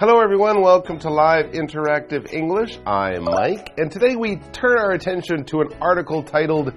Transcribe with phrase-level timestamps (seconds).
[0.00, 0.62] Hello, everyone.
[0.62, 2.78] Welcome to Live Interactive English.
[2.86, 6.72] I'm Mike, and today we turn our attention to an article titled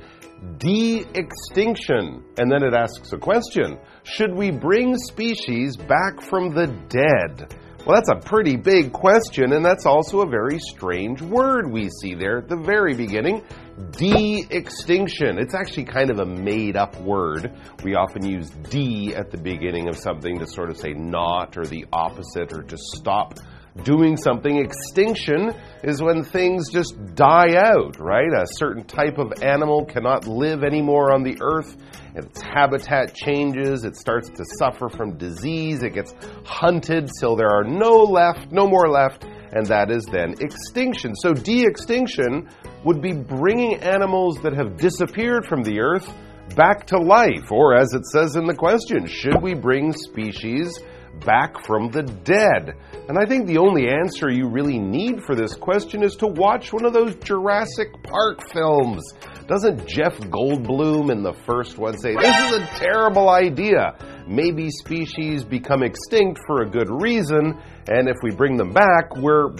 [0.57, 2.21] De Extinction.
[2.37, 7.55] And then it asks a question Should we bring species back from the dead?
[7.85, 12.15] Well, that's a pretty big question, and that's also a very strange word we see
[12.15, 13.43] there at the very beginning
[13.91, 15.37] de extinction.
[15.37, 17.51] It's actually kind of a made up word.
[17.83, 21.65] We often use de at the beginning of something to sort of say not or
[21.65, 23.33] the opposite or to stop
[23.81, 24.57] doing something.
[24.57, 25.51] Extinction
[25.83, 28.31] is when things just die out, right?
[28.31, 31.75] A certain type of animal cannot live anymore on the earth.
[32.15, 33.83] Its habitat changes.
[33.83, 35.81] It starts to suffer from disease.
[35.81, 36.13] It gets
[36.45, 41.15] hunted till there are no left, no more left, and that is then extinction.
[41.15, 42.49] So de extinction
[42.85, 46.11] would be bringing animals that have disappeared from the earth
[46.55, 47.51] back to life.
[47.51, 50.79] Or, as it says in the question, should we bring species
[51.19, 52.75] back from the dead?
[53.07, 56.71] And I think the only answer you really need for this question is to watch
[56.71, 59.03] one of those Jurassic Park films.
[59.47, 63.97] Doesn't Jeff Goldblum in the first one say, This is a terrible idea?
[64.27, 69.53] Maybe species become extinct for a good reason, and if we bring them back, we're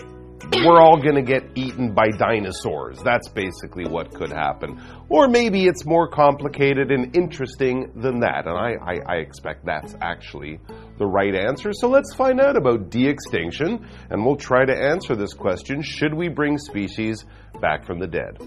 [0.52, 3.00] we're all going to get eaten by dinosaurs.
[3.04, 4.82] That's basically what could happen.
[5.10, 8.45] Or maybe it's more complicated and interesting than that.
[8.45, 10.60] And I, I, I expect that's actually
[10.97, 11.72] the right answer.
[11.73, 16.13] So let's find out about de extinction, and we'll try to answer this question Should
[16.13, 17.25] we bring species
[17.61, 18.38] back from the dead?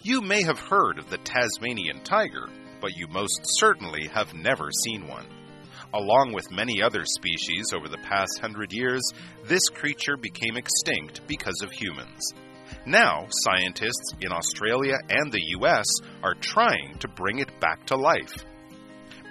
[0.00, 2.48] You may have heard of the Tasmanian tiger
[2.84, 5.24] but you most certainly have never seen one.
[5.94, 9.00] Along with many other species over the past hundred years,
[9.46, 12.20] this creature became extinct because of humans.
[12.86, 15.86] Now, scientists in Australia and the US
[16.22, 18.44] are trying to bring it back to life.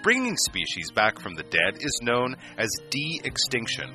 [0.03, 3.89] Bringing species back from the dead is known as de extinction.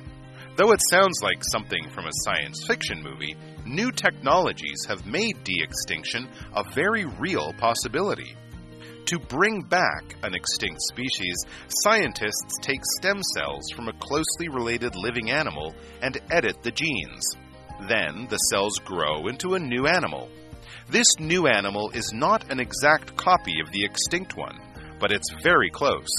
[0.55, 3.35] Though it sounds like something from a science fiction movie,
[3.65, 8.35] new technologies have made de extinction a very real possibility.
[9.05, 11.35] To bring back an extinct species,
[11.83, 17.23] scientists take stem cells from a closely related living animal and edit the genes.
[17.87, 20.29] Then the cells grow into a new animal.
[20.89, 24.59] This new animal is not an exact copy of the extinct one,
[24.99, 26.09] but it's very close.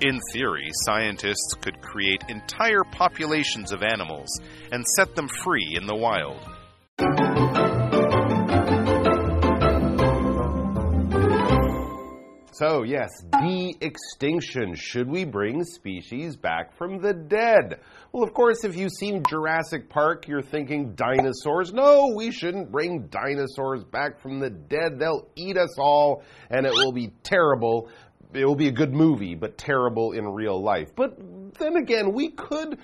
[0.00, 4.28] In theory, scientists could create entire populations of animals
[4.70, 6.40] and set them free in the wild.
[12.62, 14.76] So, yes, de extinction.
[14.76, 17.80] Should we bring species back from the dead?
[18.12, 21.72] Well, of course, if you've seen Jurassic Park, you're thinking dinosaurs.
[21.72, 25.00] No, we shouldn't bring dinosaurs back from the dead.
[25.00, 27.88] They'll eat us all, and it will be terrible.
[28.32, 30.94] It will be a good movie, but terrible in real life.
[30.94, 31.18] But
[31.58, 32.78] then again, we could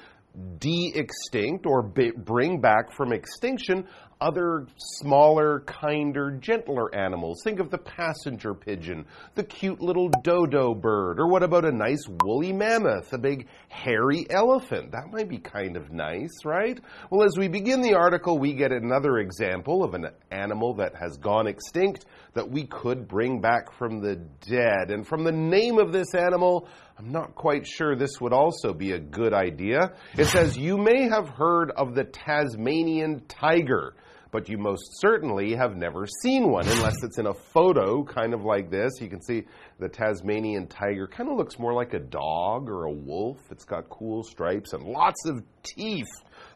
[0.58, 3.86] de extinct or bring back from extinction
[4.20, 7.40] other smaller, kinder, gentler animals.
[7.44, 12.02] Think of the passenger pigeon, the cute little dodo bird, or what about a nice
[12.08, 14.92] woolly mammoth, a big hairy elephant?
[14.92, 16.80] That might be kind of nice, right?
[17.10, 21.16] Well, as we begin the article, we get another example of an animal that has
[21.18, 24.90] gone extinct that we could bring back from the dead.
[24.90, 26.68] And from the name of this animal,
[26.98, 29.92] I'm not quite sure this would also be a good idea.
[30.16, 33.94] It says, You may have heard of the Tasmanian tiger
[34.38, 38.44] but you most certainly have never seen one unless it's in a photo, kind of
[38.44, 38.92] like this.
[39.00, 39.42] You can see
[39.80, 43.38] the Tasmanian tiger kind of looks more like a dog or a wolf.
[43.50, 46.06] It's got cool stripes and lots of teeth,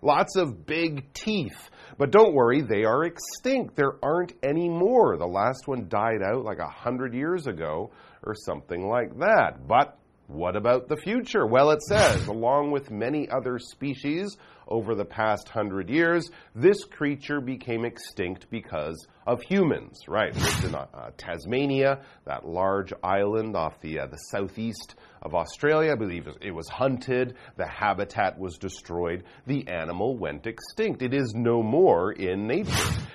[0.00, 1.70] lots of big teeth.
[1.98, 3.74] But don't worry, they are extinct.
[3.74, 5.16] There aren't any more.
[5.16, 7.90] The last one died out like a hundred years ago
[8.22, 9.66] or something like that.
[9.66, 11.46] But what about the future?
[11.46, 14.36] Well, it says, along with many other species
[14.66, 20.32] over the past hundred years, this creature became extinct because of humans, right?
[20.34, 25.92] It's in uh, Tasmania, that large island off the, uh, the southeast of Australia.
[25.92, 31.02] I believe it was hunted, the habitat was destroyed, the animal went extinct.
[31.02, 32.70] It is no more in nature.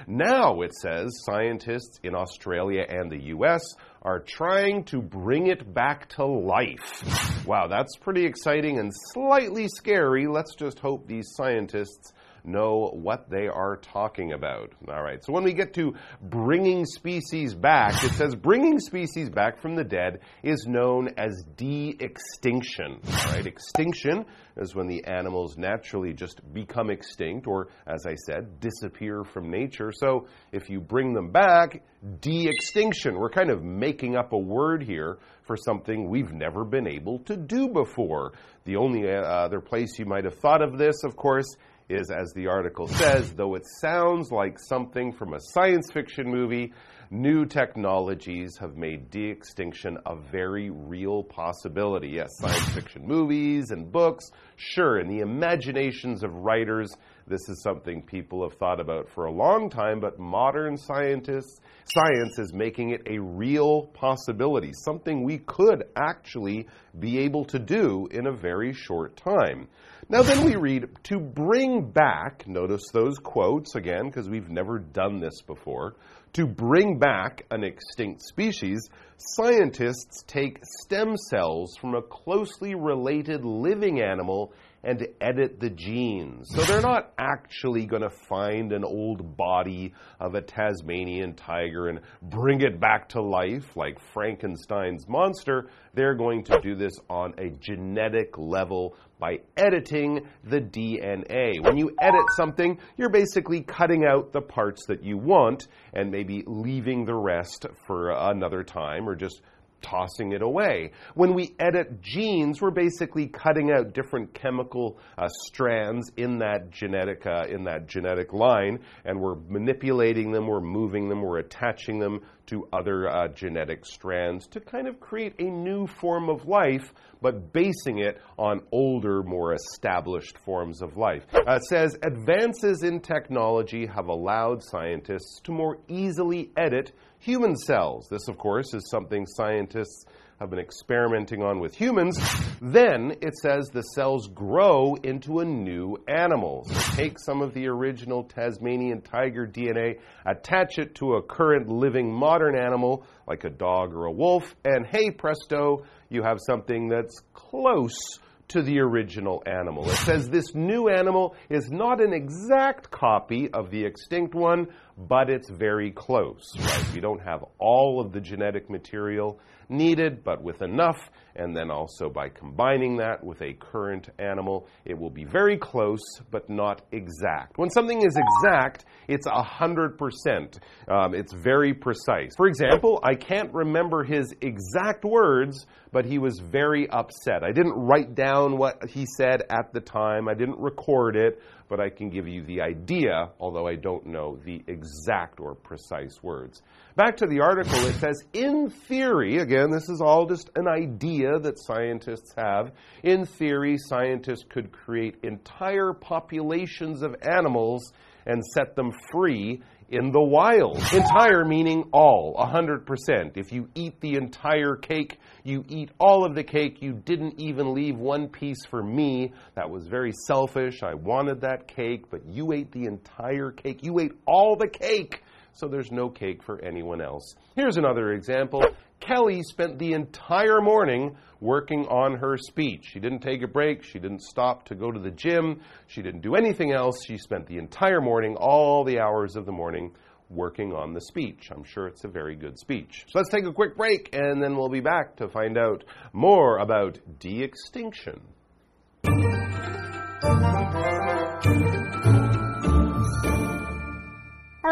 [0.06, 3.62] Now, it says, scientists in Australia and the US
[4.08, 7.46] are trying to bring it back to life.
[7.46, 10.28] Wow, that's pretty exciting and slightly scary.
[10.28, 12.14] Let's just hope these scientists
[12.48, 14.72] know what they are talking about.
[14.88, 19.60] All right, so when we get to bringing species back, it says bringing species back
[19.62, 23.00] from the dead is known as de extinction.
[23.06, 28.60] All right, extinction is when the animals naturally just become extinct or, as I said,
[28.60, 29.92] disappear from nature.
[29.92, 31.84] So if you bring them back,
[32.22, 33.18] de extinction.
[33.18, 37.38] We're kind of making up a word here for something we've never been able to
[37.38, 38.34] do before.
[38.66, 41.48] The only uh, other place you might have thought of this, of course,
[41.90, 46.74] is as the article says, though it sounds like something from a science fiction movie,
[47.10, 52.10] new technologies have made de extinction a very real possibility.
[52.10, 56.92] Yes, science fiction movies and books, sure, in the imaginations of writers,
[57.28, 61.60] this is something people have thought about for a long time, but modern scientists,
[61.94, 66.68] science is making it a real possibility, something we could actually
[67.00, 69.68] be able to do in a very short time.
[70.10, 75.20] Now, then we read to bring back, notice those quotes again, because we've never done
[75.20, 75.96] this before.
[76.34, 78.80] To bring back an extinct species,
[79.18, 84.54] scientists take stem cells from a closely related living animal
[84.88, 86.48] and edit the genes.
[86.50, 92.00] So they're not actually going to find an old body of a Tasmanian tiger and
[92.22, 95.70] bring it back to life like Frankenstein's monster.
[95.94, 101.62] They're going to do this on a genetic level by editing the DNA.
[101.62, 106.44] When you edit something, you're basically cutting out the parts that you want and maybe
[106.48, 109.42] leaving the rest for another time or just
[109.90, 110.92] tossing it away.
[111.16, 117.26] When we edit genes, we're basically cutting out different chemical uh, strands in that genetic
[117.26, 122.22] uh, in that genetic line, and we're manipulating them, we're moving them, we're attaching them
[122.48, 127.52] to other uh, genetic strands to kind of create a new form of life, but
[127.52, 131.24] basing it on older, more established forms of life.
[131.34, 138.08] Uh, says advances in technology have allowed scientists to more easily edit human cells.
[138.10, 140.06] This, of course, is something scientists
[140.40, 142.20] have been experimenting on with humans.
[142.62, 146.66] Then it says the cells grow into a new animal.
[146.66, 152.14] So take some of the original Tasmanian tiger DNA, attach it to a current living
[152.14, 157.20] modern animal like a dog or a wolf, and hey presto, you have something that's
[157.34, 159.90] close to the original animal.
[159.90, 164.68] It says this new animal is not an exact copy of the extinct one,
[164.98, 166.94] but it's very close, right?
[166.94, 169.40] We don't have all of the genetic material
[169.70, 170.98] needed, but with enough,
[171.36, 176.02] and then also by combining that with a current animal, it will be very close,
[176.32, 177.58] but not exact.
[177.58, 180.60] When something is exact, it's 100%.
[180.88, 182.34] Um, it's very precise.
[182.36, 187.44] For example, I can't remember his exact words, but he was very upset.
[187.44, 191.80] I didn't write down what he said at the time, I didn't record it, but
[191.80, 196.62] I can give you the idea, although I don't know the exact or precise words.
[196.96, 201.40] Back to the article, it says, in theory, again, this is all just an idea
[201.40, 202.72] that scientists have.
[203.04, 207.92] In theory, scientists could create entire populations of animals
[208.26, 210.78] and set them free in the wild.
[210.94, 213.38] Entire meaning all, 100%.
[213.38, 216.82] If you eat the entire cake, you eat all of the cake.
[216.82, 219.34] You didn't even leave one piece for me.
[219.56, 220.84] That was very selfish.
[220.84, 223.84] I wanted that cake, but you ate the entire cake.
[223.84, 225.22] You ate all the cake.
[225.58, 227.34] So there's no cake for anyone else.
[227.56, 228.64] Here's another example.
[229.00, 232.86] Kelly spent the entire morning working on her speech.
[232.94, 233.84] She didn't take a break.
[233.84, 235.62] She didn't stop to go to the gym.
[235.88, 237.04] She didn't do anything else.
[237.08, 239.96] She spent the entire morning, all the hours of the morning,
[240.30, 241.50] working on the speech.
[241.52, 243.06] I'm sure it's a very good speech.
[243.08, 245.84] So let's take a quick break and then we'll be back to find out
[246.14, 248.22] more about de extinction.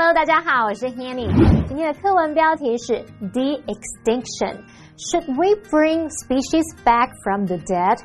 [0.05, 1.27] Hello，大家好，我是 Hanny。
[1.67, 4.55] 今天的课文标题是 De Extinction。
[4.97, 7.97] Should we bring species back from the dead？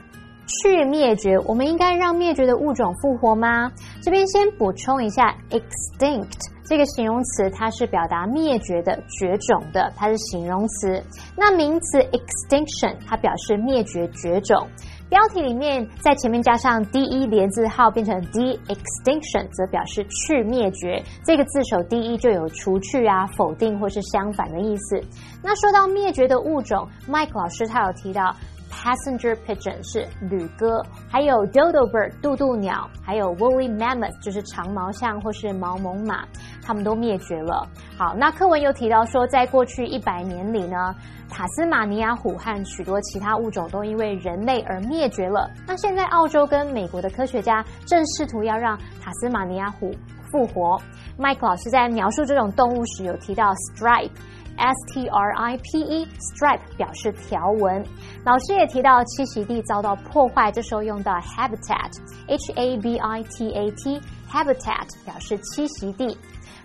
[0.46, 3.70] 去灭绝，我们应该让灭绝的物种复活吗？
[4.02, 11.04] 这边先补充一下，extinct 这个形容词，它是表达灭绝的、绝种的，它是形容词。
[11.36, 14.66] 那名词 extinction，它表示灭绝、绝种。
[15.10, 21.02] 标题里面在前面加上 D E 连字号，变成 de extinction，则表示去灭绝。
[21.24, 25.02] 这个字首 D E 就有除去啊、否定或是相反的意思。
[25.42, 28.34] 那说到灭绝的物种，Mike 老师他有提到。
[28.72, 36.22] Passenger pigeon 是旅鸽，还有 dodo bird 渡渡鸟，还有 woolly mammoth 就是长毛象或是毛猛犸。
[36.70, 37.68] 他们都灭绝了。
[37.98, 40.94] 好，那课文又提到说，在过去一百年里呢，
[41.28, 45.50] 塔斯马尼亚虎和许多其他物种都因为人类而灭绝了。
[45.66, 49.92] 那现在澳洲跟美国的科学家正试图要让塔斯马尼亚虎
[50.30, 50.80] 复活。
[51.18, 54.12] Mike 老师在描述这种动物时有提到 stripe。
[54.56, 57.82] S T R I P E，stripe 表示条纹。
[58.24, 66.14] 老师也提到栖息地遭到破坏，这时候用到 habitat，H A B I T A T，habitat 表示栖息地。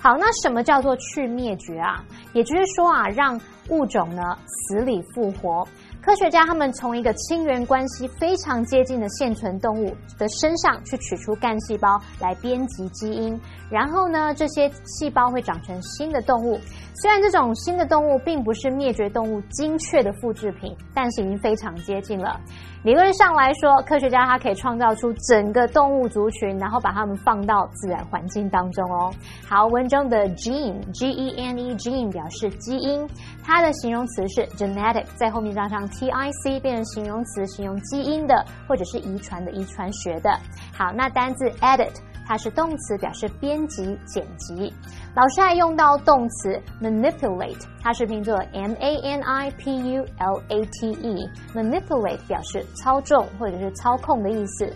[0.06, 2.06] 好，那什么叫做去灭绝啊？
[2.34, 5.68] 也就是说啊，让物种呢死里复活。
[6.00, 16.60] 科学家他们从一个亲缘关系非常接近的现存动物的身上去取出干细胞来编辑基因，然后呢，这些细胞会长成新的动物。
[17.02, 22.40] 虽然这种新的动物并不是灭绝动物精确的复制品，但是已经非常接近了。
[22.86, 29.12] 理论上来说，科学家他可以创造出整个动物族群，然后把它们放到自然环境当中哦。
[29.50, 33.10] 好，文中的 gene，g e n e gene 表示基因，
[33.44, 40.30] 它的形容词是 genetic，在后面加上 t i c 变成形容词，形容基因的或者是遗传的、遗传学的。
[40.72, 41.90] 好，那单字 edit。
[42.28, 44.74] 它是动词，表示编辑、剪辑。
[45.16, 51.30] 老师还用到动词 manipulate，它是拼作 m a n i p u l a t e。
[51.54, 54.70] manipulate 表示操纵或者是操控的意思。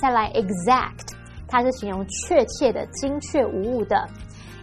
[0.00, 1.14] 再来 exact，
[1.48, 3.96] 它是形容确切的、精确无误的。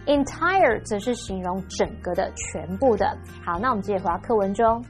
[0.06, 3.06] entire 则是形容整个的、全部的。
[3.44, 4.82] 好，那我们接着回到课文中。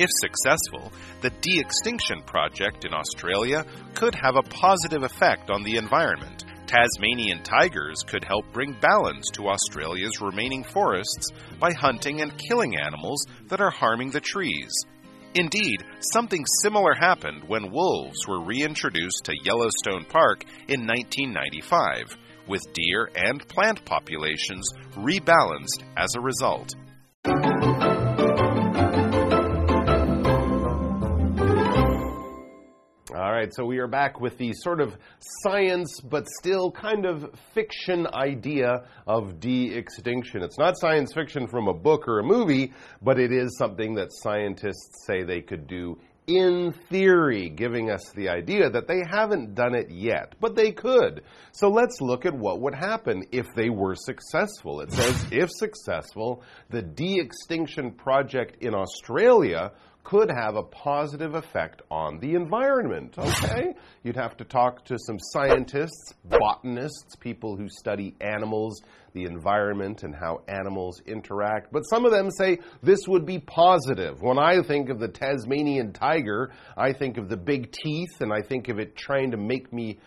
[0.00, 5.76] If successful, the de extinction project in Australia could have a positive effect on the
[5.76, 6.44] environment.
[6.68, 13.24] Tasmanian tigers could help bring balance to Australia's remaining forests by hunting and killing animals
[13.48, 14.70] that are harming the trees.
[15.34, 23.10] Indeed, something similar happened when wolves were reintroduced to Yellowstone Park in 1995, with deer
[23.16, 26.72] and plant populations rebalanced as a result.
[33.48, 34.94] Right, so we are back with the sort of
[35.42, 40.42] science but still kind of fiction idea of de extinction.
[40.42, 44.08] It's not science fiction from a book or a movie, but it is something that
[44.12, 49.74] scientists say they could do in theory, giving us the idea that they haven't done
[49.74, 51.22] it yet, but they could.
[51.52, 54.82] So let's look at what would happen if they were successful.
[54.82, 59.72] It says, if successful, the de extinction project in Australia
[60.08, 63.14] could have a positive effect on the environment.
[63.18, 63.74] Okay?
[64.02, 68.80] You'd have to talk to some scientists, botanists, people who study animals,
[69.12, 71.70] the environment, and how animals interact.
[71.72, 74.22] But some of them say this would be positive.
[74.22, 78.40] When I think of the Tasmanian tiger, I think of the big teeth and I
[78.40, 79.98] think of it trying to make me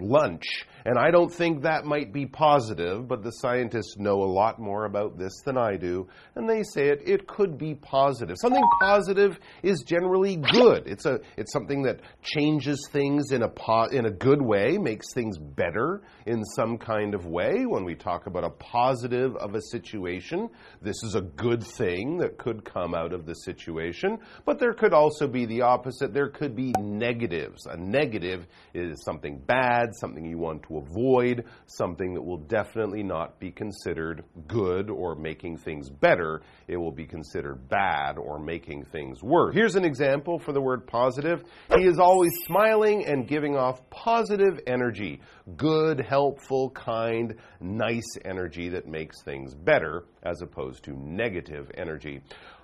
[0.00, 0.66] lunch.
[0.84, 4.86] And I don't think that might be positive, but the scientists know a lot more
[4.86, 8.36] about this than I do, and they say it, it could be positive.
[8.40, 10.84] Something positive is generally good.
[10.86, 15.12] It's, a, it's something that changes things in a, po in a good way, makes
[15.12, 17.66] things better in some kind of way.
[17.66, 20.48] When we talk about a positive of a situation,
[20.80, 24.94] this is a good thing that could come out of the situation, but there could
[24.94, 26.14] also be the opposite.
[26.14, 27.66] There could be negatives.
[27.66, 33.38] A negative is something bad, something you want to avoid, something that will definitely not
[33.38, 36.42] be considered good or making things better.
[36.66, 39.54] It will be considered bad or making things worse.
[39.54, 41.42] Here's an example for the word positive.
[41.76, 45.20] He is always smiling and giving off positive energy,
[45.56, 52.20] good, helpful, kind, nice energy that makes things better as opposed to negative energy.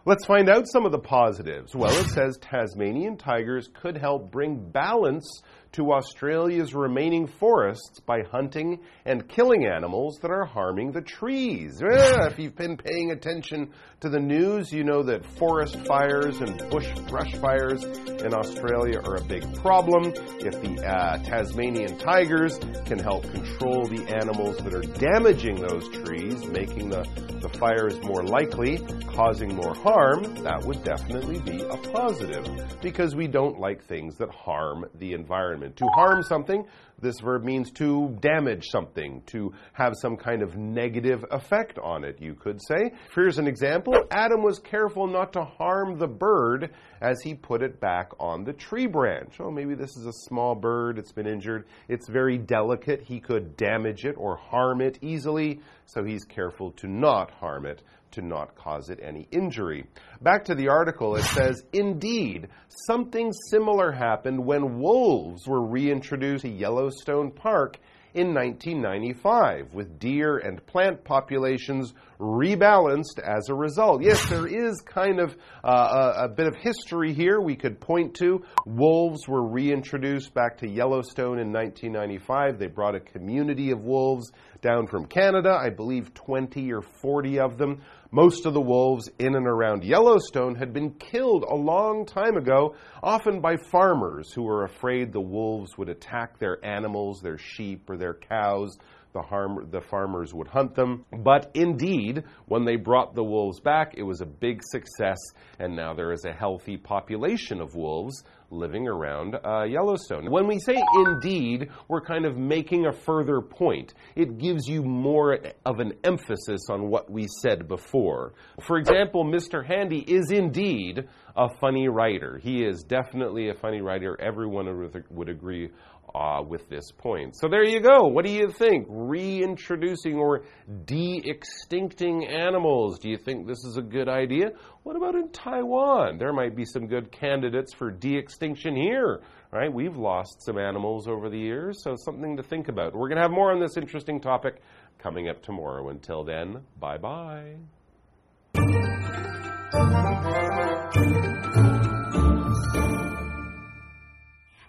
[0.07, 1.75] Let's find out some of the positives.
[1.75, 5.40] Well, it says Tasmanian tigers could help bring balance
[5.75, 11.81] to Australia's remaining forests by hunting and killing animals that are harming the trees.
[11.83, 16.88] if you've been paying attention to the news, you know that forest fires and bush
[17.09, 20.12] brush fires in Australia are a big problem.
[20.38, 26.47] If the uh, Tasmanian tigers can help control the animals that are damaging those trees,
[26.47, 27.02] making the,
[27.40, 28.78] the fires more likely,
[29.09, 32.47] causing more harm, that would definitely be a positive
[32.81, 36.64] because we don't like things that harm the environment To harm something,
[37.00, 42.21] this verb means to damage something, to have some kind of negative effect on it,
[42.21, 42.92] you could say.
[43.14, 43.94] Here's an example.
[44.11, 48.52] Adam was careful not to harm the bird as he put it back on the
[48.52, 49.37] tree branch.
[49.40, 53.56] Oh, maybe this is a small bird, it's been injured, it's very delicate, he could
[53.56, 57.83] damage it or harm it easily, so he's careful to not harm it
[58.14, 59.85] to not cause it any injury.
[60.21, 62.49] Back to the article, it says, Indeed,
[62.87, 67.78] something similar happened when wolves were reintroduced to Yellowstone Park
[68.14, 74.02] in 1995, with deer and plant populations rebalanced as a result.
[74.02, 78.14] Yes, there is kind of uh, a, a, bit of history here we could point
[78.14, 78.44] to.
[78.64, 82.59] Wolves were reintroduced back to Yellowstone in 1995.
[82.61, 84.30] They brought a community of wolves
[84.62, 87.83] down from Canada, I believe 20 or 40 of them.
[88.14, 92.76] Most of the wolves in and around Yellowstone had been killed a long time ago,
[93.02, 97.97] often by farmers who were afraid the wolves would attack their animals, their sheep, or
[97.97, 98.78] their cows
[99.14, 101.04] the, harm, the farmers would hunt them.
[101.11, 105.18] But indeed, when they brought the wolves back, it was a big success,
[105.59, 110.30] and now there is a healthy population of wolves living around uh, Yellowstone.
[110.30, 113.94] When we say indeed, we're kind of making a further point.
[114.14, 118.34] It gives you more of an emphasis on what we said before.
[118.66, 119.66] For example, Mr.
[119.66, 122.38] Handy is indeed a funny writer.
[122.42, 124.16] He is definitely a funny writer.
[124.20, 125.70] Everyone would agree
[126.14, 127.37] uh, with this point.
[127.37, 128.06] So there you go.
[128.06, 128.87] What do you think?
[128.88, 130.44] Reintroducing or
[130.84, 132.99] de extincting animals.
[132.99, 134.50] Do you think this is a good idea?
[134.82, 136.18] What about in Taiwan?
[136.18, 139.73] There might be some good candidates for de extinction here, right?
[139.73, 142.94] We've lost some animals over the years, so something to think about.
[142.94, 144.62] We're going to have more on this interesting topic
[144.99, 145.88] coming up tomorrow.
[145.88, 147.56] Until then, bye bye.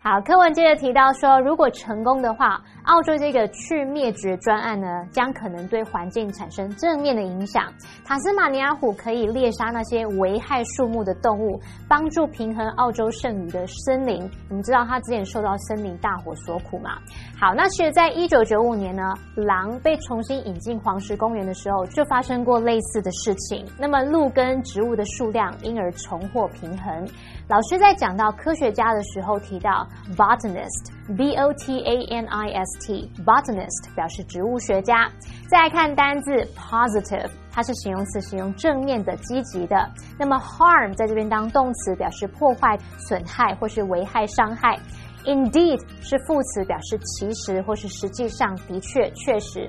[0.08, 7.64] 好，课文接着提到说，如果成功的话，澳洲这个去灭绝专案呢，将可能对环境产生正面的影响。
[8.06, 14.24] 塔斯马尼亚虎可以猎杀那些危害树木的动物，帮助平衡澳洲剩余的森林。
[14.50, 16.92] 你们知道它之前受到森林大火所苦吗？
[17.40, 23.66] 好，那其实，在一九九五年呢，狼被重新引进黄石公园的时候，就发生过类似的事情。
[23.80, 27.08] 那么，鹿跟植物的数量因而重获平衡。
[27.48, 35.12] 老师在讲到科学家的时候提到，botanist botanist botanist 表示植物学家。
[35.50, 39.90] 再来看单字 positive，它是形容词，形容正面的、积极的。
[40.18, 44.78] 那么 harm 在这边当动词，表示破坏、损害或是危害、伤害。
[45.26, 49.68] Indeed 是副词，表示其实或是实际上、的确、确实。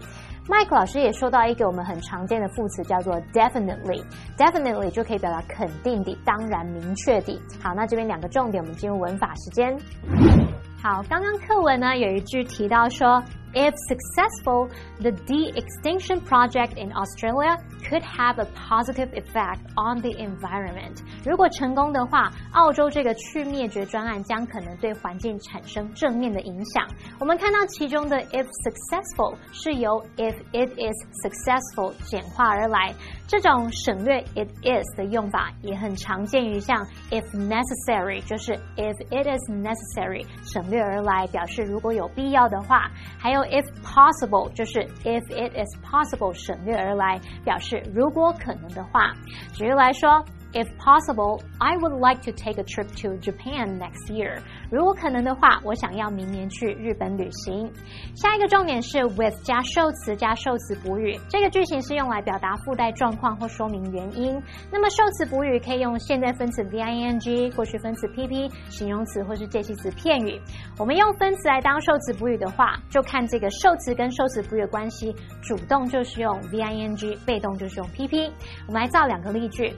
[0.49, 4.05] 麦克老师也说到一个我们很常见的副词，叫做 definitely。
[4.37, 7.37] definitely 就可以表达肯定的、当然、明确的。
[7.62, 10.45] 好，那这边两个重点，我们进入文法时间。
[10.82, 13.24] 好，刚刚课文呢有一句提到说。
[13.54, 14.69] If successful,
[15.02, 21.02] the de-extinction project in Australia could have a positive effect on the environment.
[21.26, 26.88] 如果成功的话，澳洲这个去灭绝专案将可能对环境产生正面的影响。
[27.19, 32.95] 我们看到其中的 if successful 是由 if it is successful 简化而来。
[33.27, 36.77] 这种省略 it is 的用法也很常见于像
[37.11, 42.91] if necessary，就是 if it is necessary 省略而来，表示如果有必要的话。
[43.19, 49.12] 还有 if possible，就是 if it is possible 省略而来，表示如果可能的话。
[49.53, 50.25] 举例来说。
[50.57, 54.40] If possible, I would like to take a trip to Japan next year.
[54.71, 57.71] 如果可能的话，我想要明年去日本旅行。
[58.14, 61.14] 下一个重点是 with 加受词加受词补语。
[61.29, 64.42] 这个句型是用来表达附带状况或说明原因。
[64.73, 70.40] 那么受词补语可以用现在分词 v i n g，过去分词 p p，形容词或是介系词片语。
[70.79, 75.14] 我们用分词来当受词补语的话，就看这个受词跟受词补语的关系。
[75.42, 78.33] 主动就是用 v i n g，被动就是用 p p。
[78.66, 79.71] 我们来造两个例句。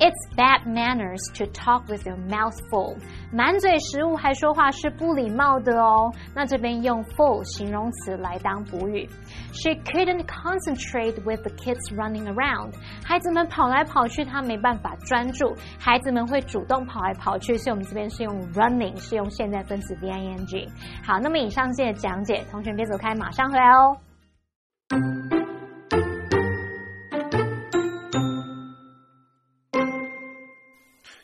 [0.00, 2.96] It's bad manners to talk with your mouth full。
[3.30, 6.10] 满嘴食物还说话是不礼貌的哦。
[6.34, 9.06] 那这边用 full 形容词来当补语。
[9.52, 12.72] She couldn't concentrate with the kids running around。
[13.04, 15.54] 孩子们跑来跑去，她没办法专注。
[15.78, 20.66] 孩子们会主动跑来跑去，所以我们这边是用 running，是用现在分词 v i n g。
[21.06, 25.39] 好，那么以上这些讲解，同学别走开，马上回来哦。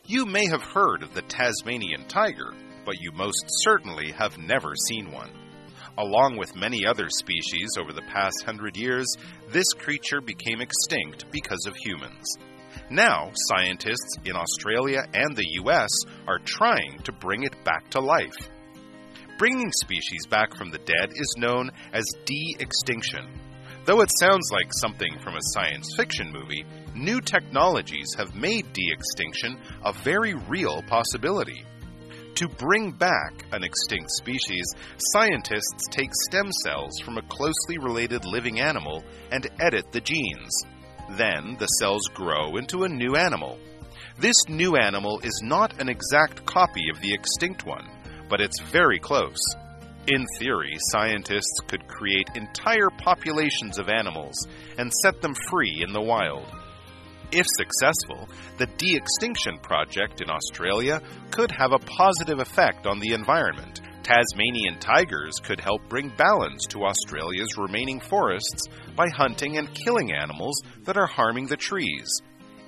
[0.09, 2.53] You may have heard of the Tasmanian tiger,
[2.85, 5.29] but you most certainly have never seen one.
[5.97, 9.05] Along with many other species over the past hundred years,
[9.49, 12.25] this creature became extinct because of humans.
[12.89, 15.89] Now, scientists in Australia and the US
[16.25, 18.49] are trying to bring it back to life.
[19.37, 23.27] Bringing species back from the dead is known as de extinction.
[23.83, 26.65] Though it sounds like something from a science fiction movie,
[26.97, 31.63] new technologies have made de extinction a very real possibility.
[32.35, 34.65] To bring back an extinct species,
[35.13, 40.63] scientists take stem cells from a closely related living animal and edit the genes.
[41.17, 43.57] Then the cells grow into a new animal.
[44.19, 47.87] This new animal is not an exact copy of the extinct one,
[48.29, 49.39] but it's very close.
[50.07, 56.01] In theory, scientists could create entire populations of animals and set them free in the
[56.01, 56.45] wild.
[57.31, 63.13] If successful, the de extinction project in Australia could have a positive effect on the
[63.13, 63.81] environment.
[64.03, 68.63] Tasmanian tigers could help bring balance to Australia's remaining forests
[68.95, 72.07] by hunting and killing animals that are harming the trees.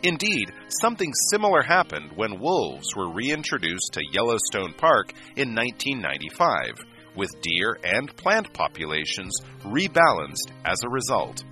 [0.04, 7.78] Indeed, something similar happened when wolves were reintroduced to Yellowstone Park in 1995, with deer
[7.84, 11.44] and plant populations rebalanced as a result.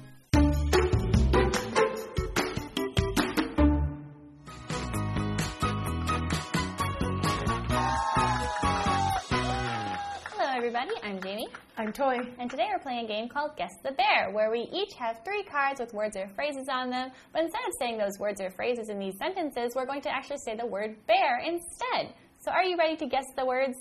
[11.79, 12.17] I'm Toy.
[12.39, 15.43] and today we're playing a game called Guess the Bear, where we each have three
[15.43, 17.11] cards with words or phrases on them.
[17.31, 20.39] But instead of saying those words or phrases in these sentences, we're going to actually
[20.39, 22.15] say the word bear instead.
[22.39, 23.77] So, are you ready to guess the words?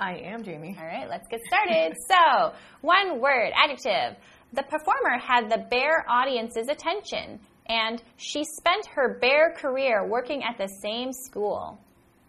[0.00, 0.74] I am Jamie.
[0.80, 1.94] All right, let's get started.
[2.08, 4.16] so, one word, adjective.
[4.54, 10.56] The performer had the bear audience's attention, and she spent her bear career working at
[10.56, 11.78] the same school.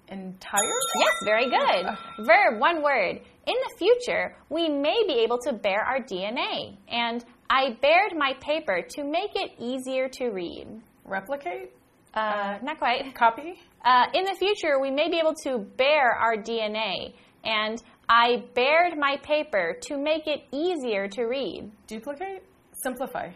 [0.10, 0.60] Entire?
[0.99, 1.86] Yes, very good.
[2.25, 3.21] Verb, one word.
[3.47, 6.77] In the future, we may be able to bear our DNA.
[6.88, 10.67] And I bared my paper to make it easier to read.
[11.03, 11.71] Replicate?
[12.15, 13.13] Uh, not quite.
[13.15, 13.60] Copy?
[13.84, 17.13] Uh, in the future, we may be able to bear our DNA.
[17.43, 21.71] And I bared my paper to make it easier to read.
[21.86, 22.43] Duplicate?
[22.84, 23.29] Simplify.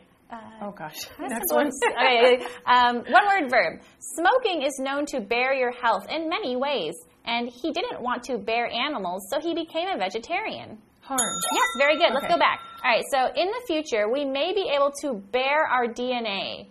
[0.61, 1.07] oh gosh.
[1.19, 1.69] Next one.
[1.91, 3.81] okay, um, one word verb.
[3.99, 8.37] Smoking is known to bear your health in many ways, and he didn't want to
[8.37, 10.77] bear animals, so he became a vegetarian.
[11.01, 11.39] Harm.
[11.53, 12.13] Yes, very good.
[12.13, 12.59] Let's go back.
[12.83, 16.67] All right, so in the future, we may be able to bear our DNA,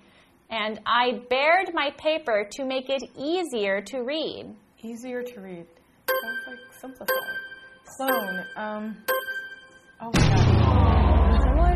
[0.50, 4.54] and I bared my paper to make it easier to read.
[4.80, 5.66] Easier to read.
[6.08, 7.12] Sounds like simplify.
[7.96, 8.44] Clone.
[8.56, 8.96] Um.
[10.00, 10.57] Oh my god.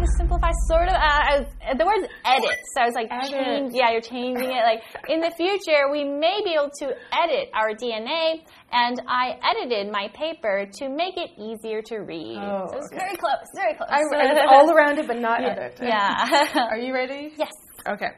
[0.02, 0.94] Similar to simplify, sort of.
[0.94, 3.72] Uh, I was, the word's edit, so I was like, change.
[3.74, 4.62] Yeah, you're changing it.
[4.64, 9.92] Like in the future, we may be able to edit our DNA, and I edited
[9.92, 12.38] my paper to make it easier to read.
[12.38, 12.98] Oh, so it's okay.
[12.98, 13.88] very close, very close.
[13.90, 15.78] I, I'm all around it, but not edit.
[15.82, 16.48] yeah.
[16.70, 17.32] Are you ready?
[17.36, 17.50] yes.
[17.86, 18.10] Okay.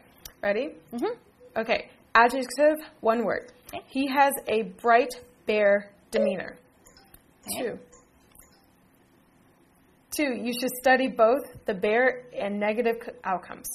[0.43, 0.71] Ready?
[0.93, 1.61] Mm-hmm.
[1.61, 1.91] Okay.
[2.15, 3.51] Adjective, one word.
[3.69, 3.85] Okay.
[3.89, 5.13] He has a bright
[5.47, 6.57] bear demeanor.
[7.59, 7.79] Two.
[10.17, 13.67] Two, you should study both the bear and negative outcomes.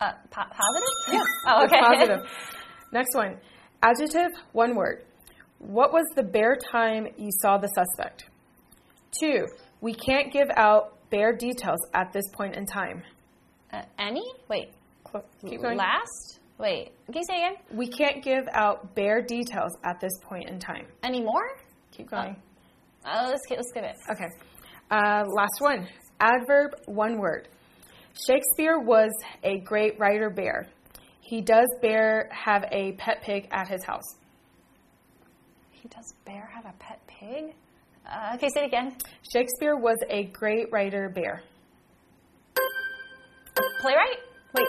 [0.00, 0.88] Uh, po- positive?
[1.12, 1.24] Yes.
[1.46, 1.80] Oh, okay.
[1.80, 2.20] positive.
[2.92, 3.36] Next one.
[3.82, 5.04] Adjective, one word.
[5.58, 8.24] What was the bear time you saw the suspect?
[9.20, 9.46] Two,
[9.80, 13.02] we can't give out bear details at this point in time.
[13.72, 14.24] Uh, any?
[14.48, 14.72] Wait.
[15.48, 15.78] Keep going.
[15.78, 16.40] Last?
[16.58, 16.92] Wait.
[17.06, 17.54] Can you say again?
[17.72, 20.86] We can't give out bear details at this point in time.
[21.02, 21.56] Any more?
[21.92, 22.36] Keep going.
[23.06, 23.96] Oh, let's, skip- let's skip it.
[24.10, 24.28] Okay.
[24.90, 25.86] Uh, last one.
[26.20, 27.48] Adverb, one word.
[28.26, 29.10] Shakespeare was
[29.44, 30.66] a great writer bear.
[31.20, 34.16] He does bear have a pet pig at his house.
[35.70, 37.54] He does bear have a pet pig?
[38.10, 38.96] Uh, okay, say it again.
[39.32, 41.42] Shakespeare was a great writer bear.
[43.80, 44.18] Playwright?
[44.54, 44.66] Wait.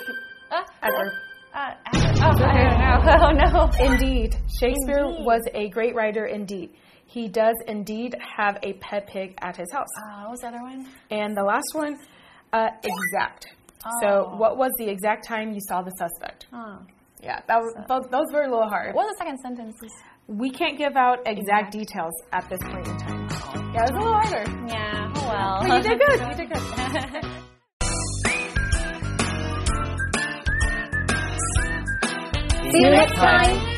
[0.52, 1.14] Uh, Adverb.
[1.54, 2.90] Uh, oh, I don't know.
[3.22, 3.86] Oh, no.
[3.94, 4.36] Indeed.
[4.60, 5.26] Shakespeare Indeed.
[5.26, 6.72] was a great writer indeed.
[7.10, 9.88] He does indeed have a pet pig at his house.
[9.98, 10.88] Uh, what was the other one?
[11.10, 11.98] And the last one,
[12.54, 13.48] uh, exact.
[14.02, 14.36] So, Oh.
[14.36, 16.46] what was the exact time you saw the suspect?
[16.54, 16.78] Oh.
[17.22, 18.94] Yeah, that was, those, those were a little hard.
[18.94, 19.76] What was the second sentence?
[20.28, 23.28] We can't give out exact details at this point in time.
[23.74, 24.68] Yeah, it was a little harder.
[24.68, 25.68] Yeah, oh well.
[25.68, 26.20] But you did good.
[26.20, 27.26] You did good.
[32.72, 33.69] See you next time.